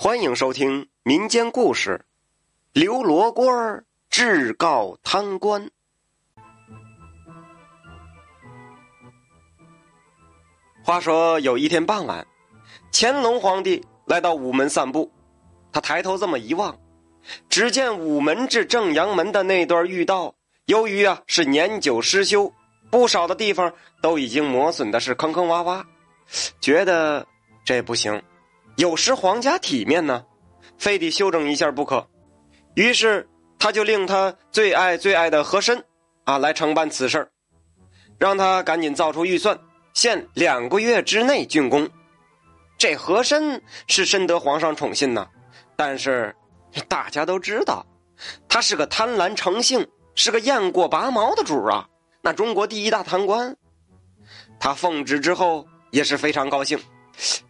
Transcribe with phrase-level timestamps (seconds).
[0.00, 2.04] 欢迎收听民间故事
[2.80, 5.66] 《刘罗锅志告贪官》。
[10.84, 12.24] 话说有一天傍晚，
[12.92, 15.10] 乾隆皇帝来到午门散步，
[15.72, 16.78] 他抬头这么一望，
[17.48, 20.32] 只见午门至正阳门的那段御道，
[20.66, 22.52] 由于啊是年久失修，
[22.88, 25.84] 不少的地方都已经磨损的是坑坑洼洼，
[26.60, 27.26] 觉得
[27.64, 28.22] 这不行。
[28.78, 30.24] 有失皇家体面呢，
[30.78, 32.08] 非得修整一下不可。
[32.74, 33.28] 于是
[33.58, 35.84] 他就令他最爱最爱的和珅
[36.22, 37.28] 啊来承办此事
[38.20, 39.58] 让他赶紧造出预算，
[39.94, 41.88] 限两个月之内竣工。
[42.78, 45.26] 这和珅是深得皇上宠信呐，
[45.74, 46.32] 但是
[46.86, 47.84] 大家都知道，
[48.48, 49.84] 他是个贪婪成性，
[50.14, 51.84] 是个雁过拔毛的主啊。
[52.22, 53.56] 那中国第一大贪官，
[54.60, 56.78] 他奉旨之后也是非常高兴，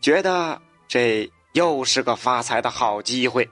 [0.00, 0.58] 觉得。
[0.88, 3.48] 这又是个发财的好机会。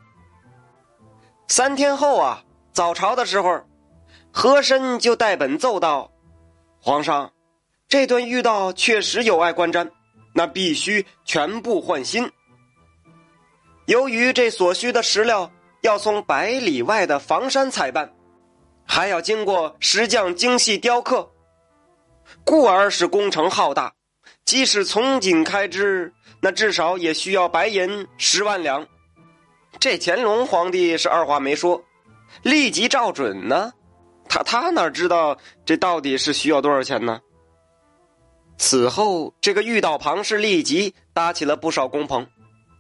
[1.49, 3.63] 三天后啊，早朝的时候，
[4.33, 6.11] 和珅就带本奏道
[6.81, 7.33] ：“皇上，
[7.89, 9.91] 这段御道确实有碍观瞻，
[10.33, 12.31] 那必须全部换新。
[13.85, 18.13] 由于这所需的石料要从百里外的房山采办，
[18.85, 21.31] 还要经过石匠精细雕刻，
[22.45, 23.93] 故而是工程浩大。
[24.47, 28.87] 即使从紧开支。”那至少也需要白银十万两，
[29.81, 31.83] 这乾隆皇帝是二话没说，
[32.43, 33.73] 立即照准呢。
[34.29, 37.21] 他他哪知道这到底是需要多少钱呢？
[38.59, 42.27] 此后，这个御道旁是立即搭起了不少工棚，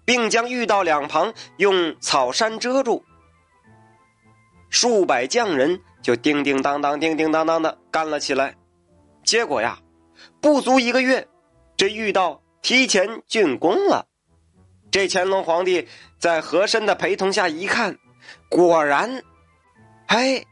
[0.05, 3.03] 并将御道两旁用草山遮住。
[4.69, 8.55] 数百匠人就叮叮当当、叮叮当当的干了起来。
[9.25, 9.79] 结果呀，
[10.41, 11.27] 不足一个月，
[11.77, 12.43] 这御道。
[12.63, 14.09] 提前竣工了，
[14.91, 15.87] 这乾隆皇帝
[16.19, 17.97] 在和珅的陪同下一看，
[18.49, 19.23] 果然，
[20.07, 20.45] 哎，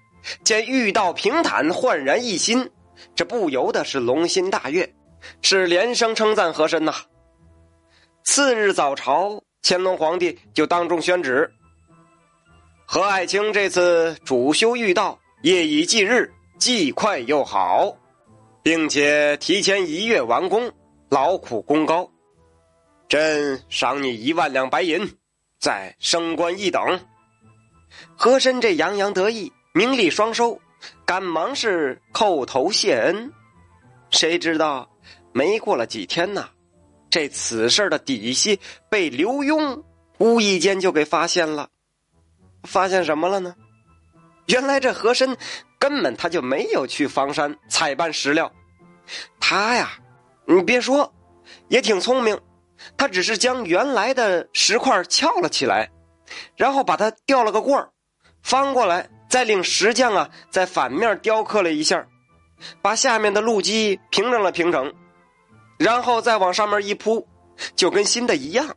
[0.45, 2.71] 见御道平坦，焕然一新，
[3.17, 4.95] 这不由得是龙心大悦，
[5.43, 6.95] 是连声称赞和珅呐。
[8.23, 11.53] 次日早朝，乾隆皇帝就当众宣旨：
[12.87, 17.97] 何爱卿这次主修御道，夜以继日，既快又好，
[18.63, 20.73] 并且提前一月完工。
[21.15, 22.11] 劳苦功高，
[23.09, 25.17] 朕赏你一万两白银，
[25.61, 26.83] 再升官一等。
[28.17, 30.61] 和珅这洋洋得意，名利双收，
[31.05, 33.33] 赶忙是叩头谢恩。
[34.11, 34.91] 谁知道
[35.33, 36.49] 没过了几天呐，
[37.09, 38.59] 这此事的底细
[38.89, 39.85] 被刘墉
[40.19, 41.71] 无意间就给发现了。
[42.65, 43.55] 发现什么了呢？
[44.47, 45.37] 原来这和珅
[45.79, 48.51] 根本他就没有去房山采办石料，
[49.39, 49.93] 他呀。
[50.47, 51.13] 你别说，
[51.69, 52.39] 也挺聪明。
[52.97, 55.91] 他只是将原来的石块翘了起来，
[56.57, 57.91] 然后把它吊了个棍儿，
[58.43, 62.07] 翻过来，再令石匠啊在反面雕刻了一下，
[62.83, 64.93] 把下面的路基平整了平整，
[65.79, 67.27] 然后再往上面一铺，
[67.77, 68.77] 就跟新的一样。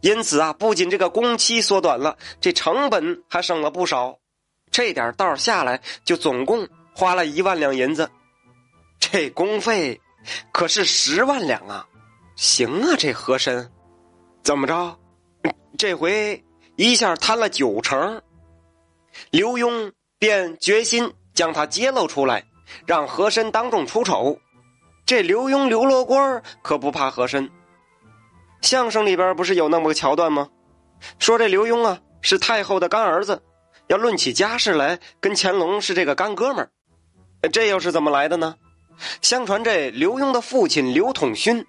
[0.00, 4.18] 因此啊，不仅这个工期缩短了，这成本还省了不少。
[4.70, 8.10] 这点道下来，就总共花了一万两银子，
[8.98, 10.00] 这工费。
[10.52, 11.86] 可是十万两啊，
[12.36, 13.70] 行啊，这和珅，
[14.42, 14.98] 怎么着？
[15.76, 16.44] 这回
[16.76, 18.20] 一下贪了九成。
[19.30, 22.44] 刘墉便决心将他揭露出来，
[22.86, 24.38] 让和珅当众出丑。
[25.06, 27.50] 这刘墉刘罗锅可不怕和珅。
[28.62, 30.48] 相声里边不是有那么个桥段吗？
[31.18, 33.42] 说这刘墉啊是太后的干儿子，
[33.88, 36.70] 要论起家世来，跟乾隆是这个干哥们儿。
[37.52, 38.54] 这又是怎么来的呢？
[39.22, 41.64] 相传这刘墉的父亲刘统勋，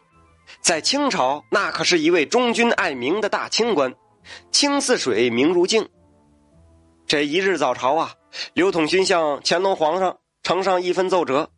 [0.61, 3.93] 在清朝那可是一位忠君爱民的大清官，
[4.51, 5.87] 清似水，明如镜。
[7.07, 8.13] 这一日早朝啊，
[8.53, 11.49] 刘统勋向乾隆皇上呈上一份奏折，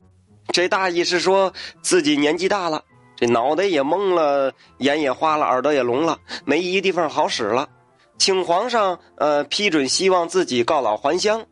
[0.51, 2.84] 这大意是说自己年纪大了，
[3.16, 7.70] 这脑袋也懵了，眼也花了，耳朵也聋了，没一个地方好使了，
[8.17, 11.46] 请皇上呃批准，希望自己告老还乡。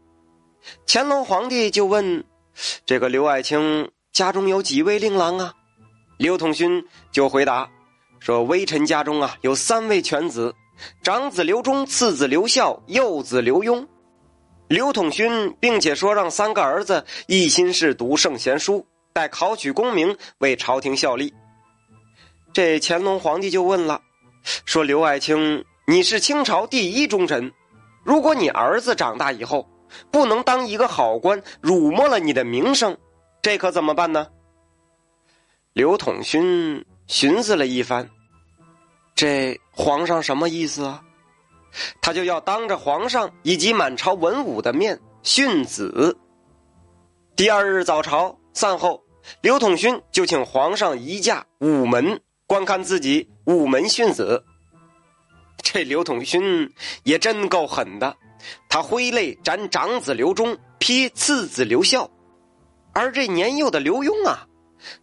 [0.88, 2.26] 乾隆皇帝就问
[2.86, 3.90] 这个刘爱卿。
[4.16, 5.54] 家中有几位令郎啊？
[6.16, 6.82] 刘统勋
[7.12, 7.70] 就回答
[8.18, 10.56] 说：“微臣家中啊有三位犬子，
[11.04, 13.86] 长子刘忠，次子刘孝，幼子刘墉。”
[14.70, 21.34] 刘统勋并且说让三个儿子一心是读圣贤书，待考取功名为朝廷效力。
[22.54, 24.00] 这乾隆皇帝就问了，
[24.64, 27.52] 说：“刘爱卿，你是清朝第一忠臣，
[28.06, 29.68] 如果你儿子长大以后
[30.10, 32.98] 不能当一个好官，辱没了你的名声。”
[33.46, 34.28] 这可怎么办呢？
[35.74, 38.10] 刘统勋寻思了一番，
[39.14, 41.04] 这皇上什么意思啊？
[42.02, 46.18] 他就要当着皇上以及满朝文武的面训子。
[47.36, 49.04] 第二日早朝散后，
[49.42, 54.44] 刘统勋就请皇上移驾午门观看自己午门训子。
[55.62, 58.18] 这刘统勋也真够狠的，
[58.68, 62.10] 他挥泪斩长子刘忠，劈次子刘孝。
[62.96, 64.48] 而这年幼的刘墉啊，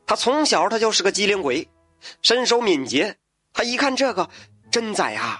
[0.07, 1.69] 他从小他就是个机灵鬼，
[2.23, 3.19] 身手敏捷。
[3.53, 4.31] 他一看这个，
[4.71, 5.39] 真宰啊！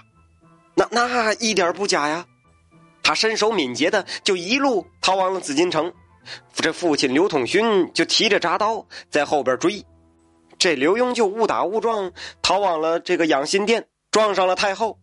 [0.75, 2.27] 那那一点不假呀。
[3.01, 5.91] 他身手敏捷的，就一路逃往了紫禁城。
[6.53, 9.83] 这父亲刘统勋就提着铡刀在后边追。
[10.59, 12.11] 这刘墉就误打误撞
[12.43, 14.99] 逃往了这个养心殿，撞上了太后。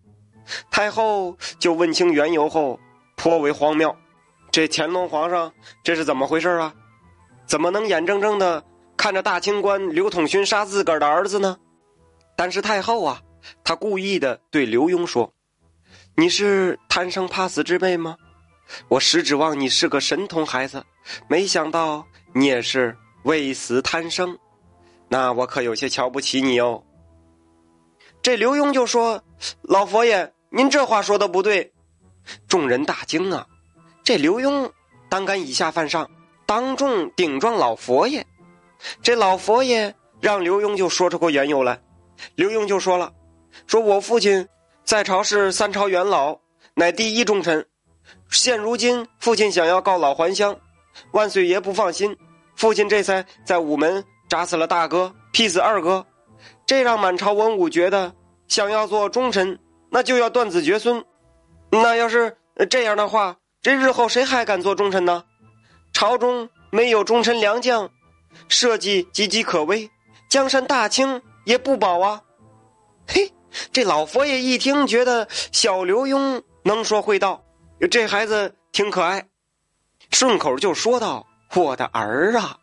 [0.70, 2.79] 太后就问清缘由后，
[3.17, 3.94] 颇为荒谬。
[4.52, 5.52] 这乾隆皇上
[5.82, 6.73] 这是怎么回事啊？
[7.50, 8.64] 怎么能眼睁睁的
[8.97, 11.58] 看着大清官刘统勋杀自个儿的儿子呢？
[12.37, 13.20] 但是太后啊，
[13.64, 15.35] 她故意的对刘墉说
[16.14, 18.17] ：“你是贪生怕死之辈吗？
[18.87, 20.85] 我实指望你是个神童孩子，
[21.29, 24.38] 没想到你也是为死贪生，
[25.08, 26.85] 那我可有些瞧不起你哦。”
[28.23, 29.25] 这刘墉就说
[29.62, 31.73] ：“老佛爷，您这话说的不对。”
[32.47, 33.44] 众人大惊啊！
[34.05, 34.70] 这刘墉
[35.08, 36.08] 胆敢以下犯上。
[36.50, 38.26] 当众顶撞老佛爷，
[39.05, 41.81] 这老佛爷让刘墉就说出个缘由来。
[42.35, 43.12] 刘墉就说了
[43.69, 44.49] ：“说我父亲
[44.82, 46.41] 在朝是三朝元老，
[46.75, 47.64] 乃第一重臣。
[48.31, 50.56] 现如今父亲想要告老还乡，
[51.12, 52.17] 万岁爷不放心，
[52.56, 56.05] 父亲这才在午门铡死了大哥，劈死二哥。
[56.67, 58.12] 这让满朝文武觉得，
[58.49, 59.56] 想要做忠臣，
[59.88, 61.05] 那就要断子绝孙。
[61.70, 62.37] 那要是
[62.69, 65.23] 这样的话，这日后谁还敢做忠臣呢？”
[65.92, 67.90] 朝中没有忠臣良将，
[68.48, 69.90] 社稷岌岌可危，
[70.28, 72.22] 江山大清也不保啊！
[73.06, 73.32] 嘿，
[73.72, 77.42] 这老佛爷一听，觉得小刘墉能说会道，
[77.90, 79.26] 这孩子挺可爱，
[80.12, 82.56] 顺口就说道：“我的儿啊！”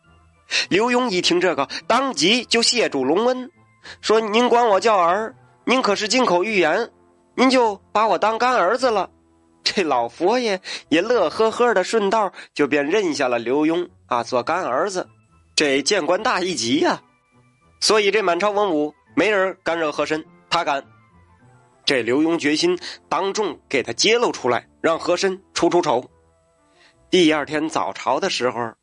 [0.69, 3.51] 刘墉一听这个，当即就谢主隆恩，
[3.99, 5.35] 说：“您管我叫儿，
[5.65, 6.89] 您可是金口玉言，
[7.35, 9.09] 您就把我当干儿子了。”
[9.69, 15.09] 这老佛爷也乐呵呵的，顺道就便认下了刘墉啊，做干儿子。
[15.55, 17.01] 这见官大一级呀，
[17.81, 20.85] 所以这满朝文武没人敢惹和珅，他敢。
[21.83, 22.79] 这刘墉决心
[23.09, 26.09] 当众给他揭露出来，让和珅出出丑。
[27.09, 28.73] 第二天早朝的时候，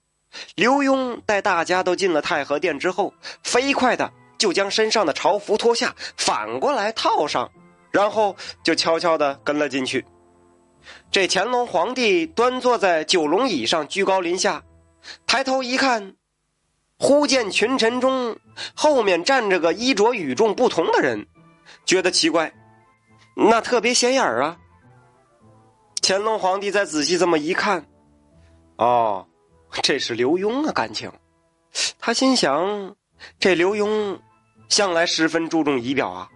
[0.54, 7.50] 刘墉带大家都进了太和殿之后，飞快的就将身上的朝服脱下，反过来套上，
[7.90, 10.04] 然后就悄悄的跟了进去。
[11.10, 14.62] 这乾隆皇帝端坐在九龙椅上，居高临下，
[15.26, 16.14] 抬头一看，
[16.98, 18.36] 忽见群臣中
[18.74, 21.26] 后面站着个衣着与众不同的人，
[21.84, 22.52] 觉得奇怪，
[23.36, 24.58] 那特别显眼啊。
[26.02, 27.86] 乾隆皇帝再仔细这么一看，
[28.76, 29.26] 哦，
[29.82, 31.10] 这是刘墉啊，感情。
[31.98, 32.94] 他心想，
[33.38, 34.18] 这刘墉
[34.68, 36.28] 向来十分注重仪表啊，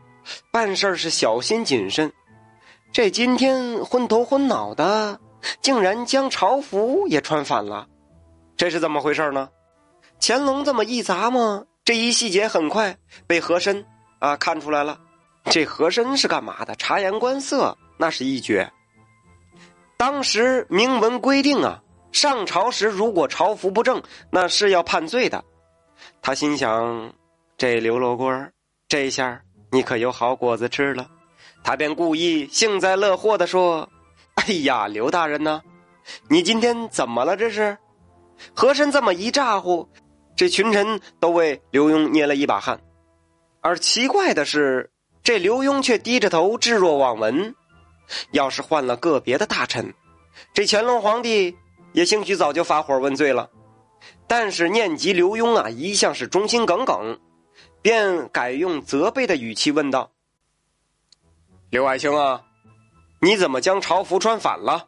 [0.51, 2.12] 办事是小心谨慎。
[2.90, 5.20] 这今天昏头昏脑的，
[5.62, 7.87] 竟然将朝服也穿反了，
[8.56, 9.49] 这是怎么回事呢？
[10.20, 12.96] 乾隆这么一砸嘛，这一细节很快
[13.26, 13.85] 被和珅
[14.19, 14.99] 啊看出来了。
[15.44, 16.75] 这和珅是干嘛的？
[16.75, 18.70] 察言观色，那是一绝。
[19.96, 25.44] 当时明文规定啊，上朝时如果朝服不正，那是要判罪的。
[26.20, 27.13] 他心想：
[27.56, 28.48] 这刘罗锅
[28.89, 31.08] 这下你可有好果子吃了。
[31.62, 33.88] 他便故意幸灾乐祸的说
[34.36, 35.62] ：“哎呀，刘大人呢？
[36.29, 37.36] 你今天怎么了？
[37.36, 37.77] 这是？”
[38.55, 39.88] 和珅这么一咋呼，
[40.36, 42.81] 这群臣都为刘墉捏了一把汗。
[43.60, 44.91] 而奇怪的是，
[45.24, 47.55] 这刘墉却低着头置若罔闻。
[48.31, 49.93] 要是换了个别的大臣，
[50.55, 51.56] 这乾隆皇帝
[51.93, 53.50] 也兴许早就发火问罪了。
[54.29, 57.19] 但是念及刘墉啊，一向是忠心耿耿，
[57.82, 60.12] 便改用责备的语气问道。
[61.70, 62.41] 刘爱卿啊，
[63.20, 64.87] 你怎么将朝服穿反了？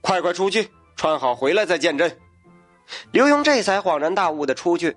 [0.00, 2.18] 快快出去，穿好回来再见朕。
[3.12, 4.96] 刘墉这才恍然大悟的出去，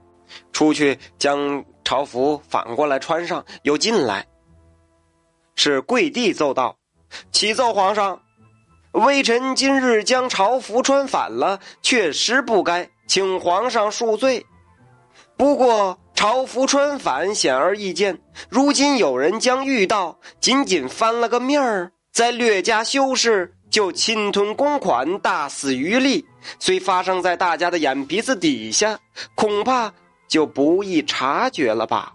[0.52, 4.26] 出去将朝服反过来穿上，又进来，
[5.56, 6.78] 是跪地奏道
[7.32, 8.24] ：“启奏皇上，
[8.94, 14.44] 微臣今日将朝服穿反了，确实不该，请皇上恕罪。
[15.38, 26.26] 不过。”朝服穿反显而易见，如今有人将御道仅仅翻了个面儿，再略加修饰，就侵吞公款，大肆渔利，
[26.60, 29.00] 虽发生在大家的眼皮子底下，
[29.34, 29.94] 恐怕
[30.28, 32.14] 就不易察觉了吧？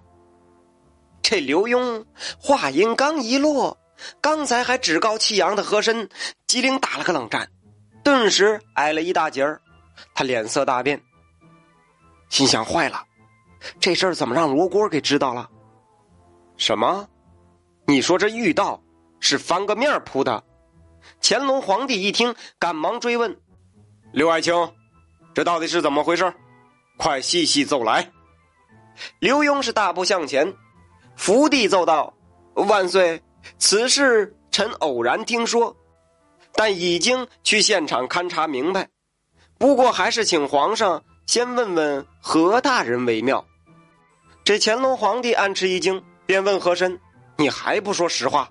[1.22, 2.04] 这刘墉
[2.38, 3.74] 话音刚一落，
[4.20, 6.10] 刚才还趾高气扬的和珅
[6.46, 7.48] 机灵打了个冷战，
[8.02, 9.62] 顿时矮了一大截儿。
[10.14, 11.00] 他脸色大变，
[12.28, 13.02] 心想：坏了，
[13.80, 15.48] 这事儿怎么让罗锅给知道了？
[16.56, 17.08] 什么？
[17.86, 18.82] 你说这御道
[19.20, 20.42] 是翻个面铺的？
[21.20, 23.36] 乾隆皇帝一听，赶忙追问
[24.12, 24.54] ：“刘爱卿，
[25.34, 26.32] 这到底是怎么回事？
[26.96, 28.10] 快细细奏来。”
[29.18, 30.54] 刘墉是大步向前，
[31.16, 32.14] 伏地奏道
[32.54, 33.22] ：“万岁，
[33.58, 35.76] 此事臣偶然听说，
[36.52, 38.88] 但已经去现场勘察明白。
[39.58, 43.44] 不过还是请皇上先问问何大人为妙。”
[44.44, 47.00] 这乾隆皇帝暗吃一惊，便问和珅
[47.38, 48.50] ：“你还不说实话？”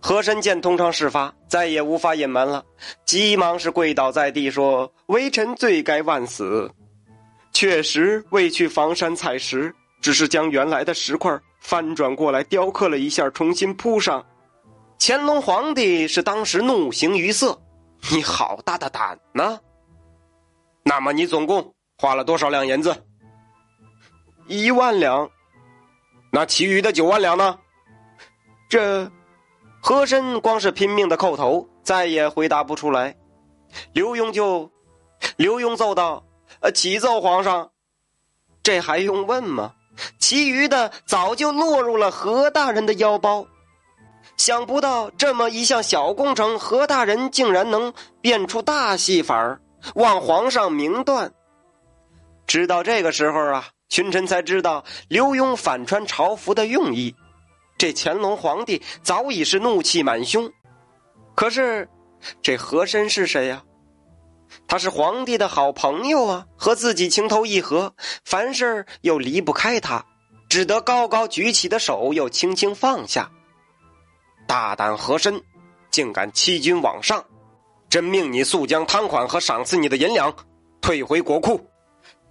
[0.00, 2.64] 和珅见通常事发，再也无法隐瞒了，
[3.04, 6.68] 急忙是跪倒在地说：“微臣罪该万死。”
[7.52, 14.24] 确实未去房山采石，只是将原来的石块翻转过来雕刻了一下，重新铺上。
[14.98, 17.60] 乾隆皇帝是当时怒形于色
[18.10, 19.60] ：“你好大的胆呢！
[20.84, 23.04] 那么你总共花了多少两银子？
[24.46, 25.30] 一万两。
[26.30, 27.58] 那其余的九万两呢？
[28.68, 29.10] 这
[29.80, 33.16] 和珅光是拼命的叩头，再也回答不出来。
[33.92, 34.70] 刘墉就
[35.36, 36.24] 刘墉奏道。
[36.60, 37.70] 呃，启奏皇上，
[38.62, 39.72] 这还用问吗？
[40.18, 43.46] 其余的早就落入了何大人的腰包。
[44.36, 49.60] 想不到这么一项小工程，何大人竟然能变出大戏法儿，
[49.94, 51.32] 望皇上明断。
[52.46, 57.14] 直到这个时候啊，群臣才知道刘墉反穿朝服的用意。
[57.76, 60.50] 这乾隆皇帝早已是怒气满胸，
[61.34, 61.86] 可是
[62.40, 63.62] 这和珅是谁呀？
[64.66, 67.94] 他是皇帝的好朋友啊，和自己情投意合，
[68.24, 70.02] 凡事又离不开他，
[70.48, 73.30] 只得高高举起的手又轻轻放下。
[74.46, 75.38] 大胆和珅，
[75.90, 77.22] 竟敢欺君罔上！
[77.90, 80.34] 朕命你速将贪款和赏赐你的银两
[80.80, 81.60] 退回国库，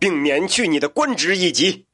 [0.01, 1.85] 并免去你的官职一级。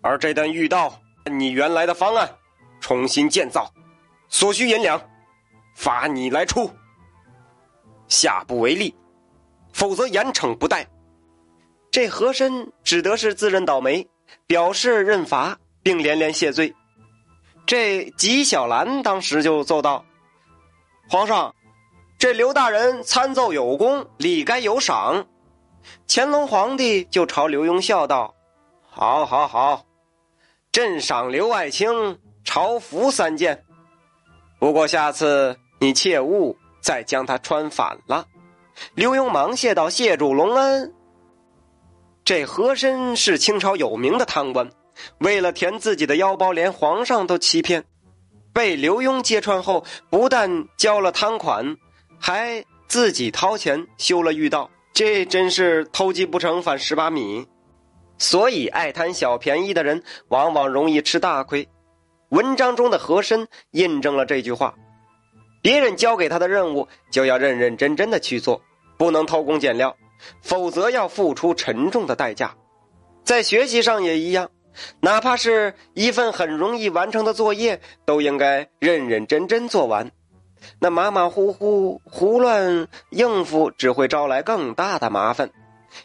[0.00, 2.32] 而这段御道按你原来的方案
[2.80, 3.68] 重新建造，
[4.28, 5.02] 所需银两
[5.74, 6.70] 罚你来出。
[8.06, 8.94] 下不为例，
[9.72, 10.86] 否则严惩不贷。
[11.90, 14.08] 这和珅只得是自认倒霉，
[14.46, 16.72] 表示认罚，并连连谢罪。
[17.66, 20.04] 这纪晓岚当时就奏道
[21.10, 21.52] ：“皇上，
[22.20, 25.26] 这刘大人参奏有功，理该有赏。”
[26.06, 28.34] 乾隆皇帝就朝刘墉笑道
[28.88, 29.84] ：“好，好，好，
[30.72, 33.64] 朕赏刘爱卿朝服三件。
[34.58, 38.24] 不过下次你切勿。”再将他穿反了，
[38.94, 40.94] 刘墉忙谢道：“谢主隆恩。”
[42.24, 44.70] 这和珅是清朝有名的贪官，
[45.18, 47.84] 为了填自己的腰包，连皇上都欺骗。
[48.52, 51.76] 被刘墉揭穿后，不但交了贪款，
[52.18, 57.46] 还自己掏钱修了御道，这真是偷鸡不成反蚀把米。
[58.18, 61.68] 所以，爱贪小便宜的人往往容易吃大亏。
[62.30, 64.74] 文章中的和珅印证了这句话。
[65.62, 68.60] 别人交给他的任务，就要认认真真的去做，
[68.96, 69.96] 不能偷工减料，
[70.42, 72.56] 否则要付出沉重的代价。
[73.22, 74.50] 在学习上也一样，
[74.98, 80.10] 哪怕是一份很容易完成的作业，都应该认认真真做完。
[80.78, 85.50] 那马马虎虎、胡乱应付，只会招来更大的麻烦，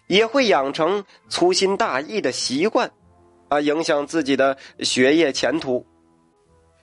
[0.08, 2.92] 也会养成粗心大意的习惯，
[3.50, 5.86] 啊，影响自己的学业前途。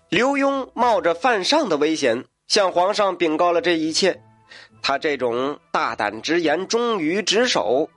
[0.09, 2.25] 刘墉冒着犯上的危险。
[2.49, 4.21] 向皇上禀告了这一切，
[4.83, 7.89] 他这种大胆直言、忠于职守、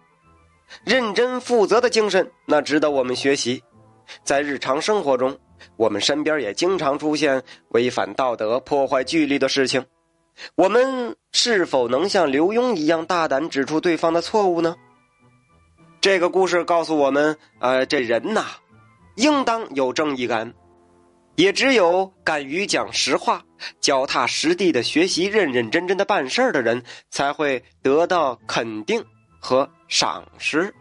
[0.86, 3.64] 认真负责的精神，那值得我们学习。
[4.24, 5.36] 在日常生活中，
[5.78, 9.86] 我们身边也经常出现违反道德、破坏纪律的事情，
[10.56, 14.76] 我们是否能像刘墉一样大胆指出对方的错误呢？
[16.02, 18.46] 这个故事告诉我们：呃，这人呐，
[19.16, 20.54] 应当有正义感。
[21.36, 23.44] 也只有敢于讲实话、
[23.80, 29.04] 脚踏实地的学习、认认真真的办事的人，才会得到肯定
[29.40, 30.72] 和赏识。